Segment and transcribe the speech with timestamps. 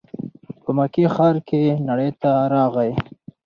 [0.63, 2.91] په مکې ښار کې نړۍ ته راغی.